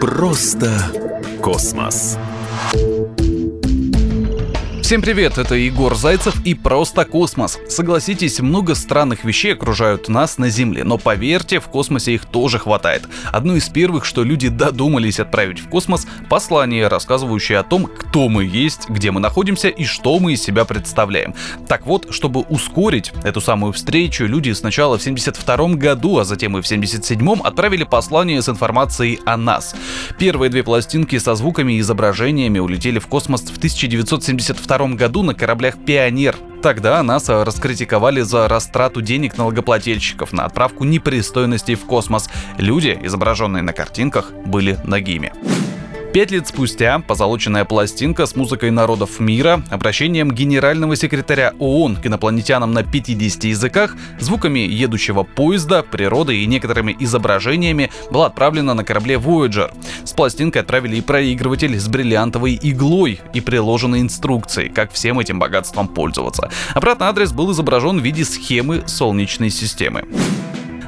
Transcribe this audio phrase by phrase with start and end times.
[0.00, 0.70] Просто
[1.42, 2.16] космос.
[4.84, 7.58] Всем привет, это Егор Зайцев и Просто Космос.
[7.70, 13.08] Согласитесь, много странных вещей окружают нас на Земле, но поверьте, в космосе их тоже хватает.
[13.32, 18.44] Одно из первых, что люди додумались отправить в космос, послание, рассказывающее о том, кто мы
[18.44, 21.34] есть, где мы находимся и что мы из себя представляем.
[21.66, 26.60] Так вот, чтобы ускорить эту самую встречу, люди сначала в 72 году, а затем и
[26.60, 29.74] в 77 отправили послание с информацией о нас.
[30.18, 35.34] Первые две пластинки со звуками и изображениями улетели в космос в 1972 1992 году на
[35.34, 36.36] кораблях «Пионер».
[36.62, 42.30] Тогда НАСА раскритиковали за растрату денег налогоплательщиков на отправку непристойностей в космос.
[42.56, 45.32] Люди, изображенные на картинках, были нагими.
[46.14, 52.70] Пять лет спустя позолоченная пластинка с музыкой народов мира, обращением генерального секретаря ООН к инопланетянам
[52.70, 59.74] на 50 языках, звуками едущего поезда, природой и некоторыми изображениями была отправлена на корабле Voyager.
[60.04, 65.88] С пластинкой отправили и проигрыватель с бриллиантовой иглой и приложенной инструкцией, как всем этим богатством
[65.88, 66.48] пользоваться.
[66.74, 70.04] Обратный адрес был изображен в виде схемы Солнечной системы.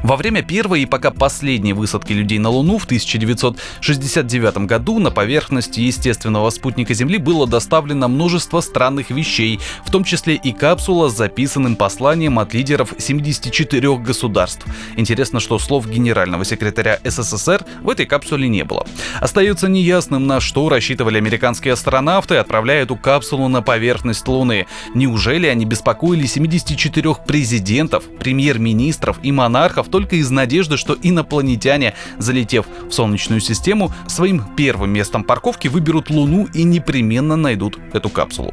[0.06, 5.78] Во время первой и пока последней высадки людей на Луну в 1969 году на поверхность
[5.78, 11.74] естественного спутника Земли было доставлено множество странных вещей, в том числе и капсула с записанным
[11.74, 14.64] посланием от лидеров 74 государств.
[14.96, 18.86] Интересно, что слов генерального секретаря СССР в этой капсуле не было.
[19.20, 24.68] Остается неясным, на что рассчитывали американские астронавты, отправляя эту капсулу на поверхность Луны.
[24.94, 32.92] Неужели они беспокоили 74 президентов, премьер-министров и монархов только из надежды, что инопланетяне, залетев в
[32.92, 38.52] Солнечную систему, своим первым местом парковки выберут Луну и непременно найдут эту капсулу.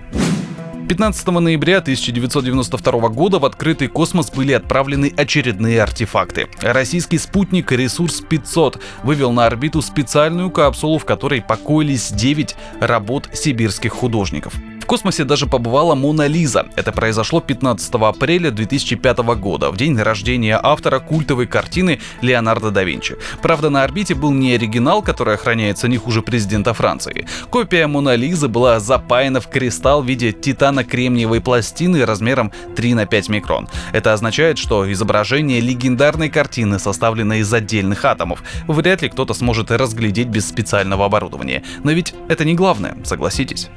[0.88, 6.48] 15 ноября 1992 года в открытый космос были отправлены очередные артефакты.
[6.62, 14.54] Российский спутник «Ресурс-500» вывел на орбиту специальную капсулу, в которой покоились 9 работ сибирских художников.
[14.94, 16.68] Космосе даже побывала Мона Лиза.
[16.76, 23.18] Это произошло 15 апреля 2005 года, в день рождения автора культовой картины Леонардо да Винчи.
[23.42, 27.26] Правда, на орбите был не оригинал, который охраняется не хуже президента Франции.
[27.50, 33.30] Копия Мона Лизы была запаяна в кристалл в виде титано-кремниевой пластины размером 3 на 5
[33.30, 33.68] микрон.
[33.94, 38.44] Это означает, что изображение легендарной картины составлено из отдельных атомов.
[38.68, 41.64] Вряд ли кто-то сможет разглядеть без специального оборудования.
[41.84, 43.72] Но ведь это не главное, согласитесь.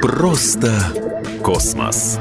[0.00, 0.72] Просто
[1.42, 2.18] космос.